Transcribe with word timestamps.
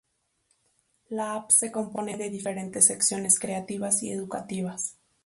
La 1.09 1.35
app 1.35 1.51
se 1.51 1.69
compone 1.71 2.17
de 2.17 2.31
diferentes 2.31 2.83
secciones 2.87 3.37
creativas 3.37 4.01
y 4.01 4.09
educativas. 4.11 4.97